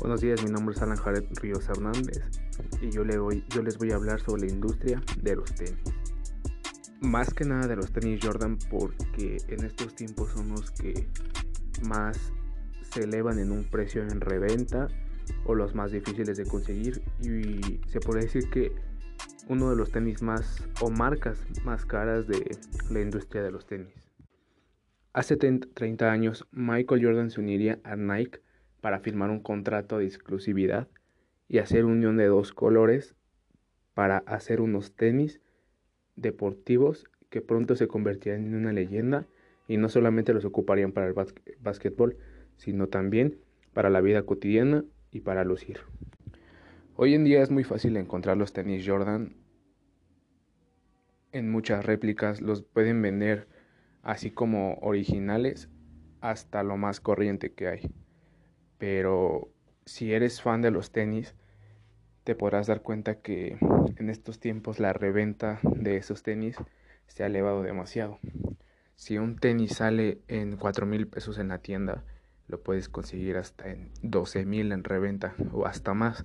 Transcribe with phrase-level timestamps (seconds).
[0.00, 2.22] Buenos días, mi nombre es Alan Jared Ríos Hernández
[2.80, 5.76] y yo, le voy, les voy a hablar sobre la industria de los tenis.
[7.02, 11.06] Más que nada de los tenis Jordan porque en estos tiempos son los que
[11.82, 12.32] más
[12.80, 14.88] se elevan en un precio en reventa
[15.44, 18.72] o los más difíciles de conseguir y se puede decir que
[19.48, 22.56] uno de los tenis más o marcas más caras de
[22.90, 23.92] la industria de los tenis.
[25.12, 28.40] Hace 30 años Michael Jordan se uniría a Nike
[28.80, 30.88] para firmar un contrato de exclusividad
[31.48, 33.14] y hacer unión de dos colores
[33.94, 35.40] para hacer unos tenis
[36.16, 39.26] deportivos que pronto se convertirían en una leyenda
[39.68, 41.14] y no solamente los ocuparían para el
[41.60, 42.16] básquetbol,
[42.56, 43.38] sino también
[43.72, 45.80] para la vida cotidiana y para lucir.
[46.96, 49.34] Hoy en día es muy fácil encontrar los tenis Jordan
[51.32, 53.46] en muchas réplicas, los pueden vender
[54.02, 55.68] así como originales
[56.20, 57.90] hasta lo más corriente que hay.
[58.80, 59.52] Pero
[59.84, 61.34] si eres fan de los tenis,
[62.24, 63.58] te podrás dar cuenta que
[63.96, 66.56] en estos tiempos la reventa de esos tenis
[67.06, 68.18] se ha elevado demasiado.
[68.96, 72.04] Si un tenis sale en 4 mil pesos en la tienda,
[72.48, 76.24] lo puedes conseguir hasta en 12 mil en reventa o hasta más.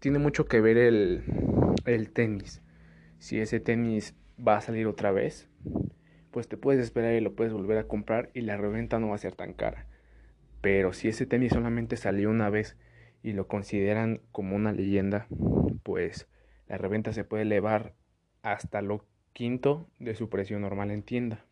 [0.00, 1.24] tiene mucho que ver el,
[1.86, 2.60] el tenis.
[3.20, 5.48] Si ese tenis va a salir otra vez,
[6.30, 9.14] pues te puedes esperar y lo puedes volver a comprar y la reventa no va
[9.14, 9.86] a ser tan cara.
[10.64, 12.78] Pero si ese tenis solamente salió una vez
[13.22, 15.26] y lo consideran como una leyenda,
[15.82, 16.26] pues
[16.68, 17.92] la reventa se puede elevar
[18.40, 21.44] hasta lo quinto de su precio normal en tienda.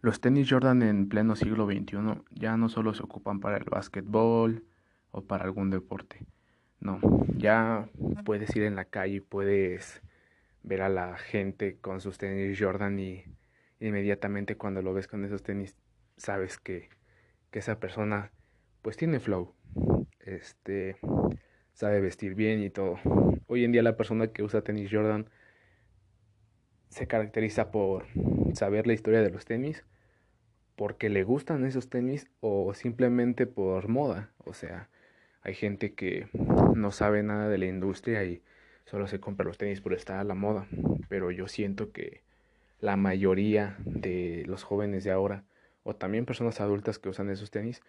[0.00, 4.62] Los tenis Jordan en pleno siglo XXI ya no solo se ocupan para el básquetbol
[5.10, 6.24] o para algún deporte.
[6.78, 7.00] No,
[7.36, 7.88] ya
[8.24, 10.02] puedes ir en la calle y puedes
[10.62, 13.24] ver a la gente con sus tenis Jordan y
[13.80, 15.76] inmediatamente cuando lo ves con esos tenis
[16.16, 16.90] sabes que,
[17.56, 18.32] que esa persona
[18.82, 19.54] pues tiene flow,
[20.20, 20.98] este
[21.72, 22.98] sabe vestir bien y todo.
[23.46, 25.30] Hoy en día la persona que usa tenis Jordan
[26.90, 28.04] se caracteriza por
[28.52, 29.86] saber la historia de los tenis,
[30.74, 34.34] porque le gustan esos tenis o simplemente por moda.
[34.44, 34.90] O sea,
[35.40, 36.28] hay gente que
[36.74, 38.42] no sabe nada de la industria y
[38.84, 40.66] solo se compra los tenis por estar a la moda.
[41.08, 42.20] Pero yo siento que
[42.80, 45.46] la mayoría de los jóvenes de ahora,
[45.86, 47.80] o también personas adultas que usan esos tenis,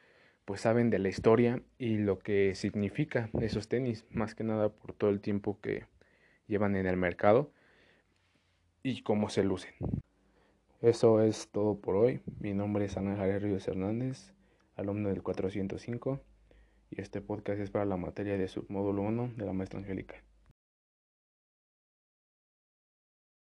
[0.46, 4.94] pues saben de la historia y lo que significa esos tenis, más que nada por
[4.94, 5.86] todo el tiempo que
[6.48, 7.52] llevan en el mercado
[8.84, 9.74] y cómo se lucen.
[10.82, 12.22] Eso es todo por hoy.
[12.40, 14.32] Mi nombre es Ana Javier Ríos Hernández,
[14.76, 16.22] alumno del 405,
[16.92, 20.22] y este podcast es para la materia de submódulo 1 de la maestra Angélica.